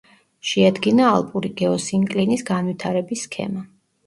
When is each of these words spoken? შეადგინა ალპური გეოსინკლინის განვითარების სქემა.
შეადგინა 0.51 1.09
ალპური 1.17 1.51
გეოსინკლინის 1.59 2.45
განვითარების 2.49 3.29
სქემა. 3.29 3.65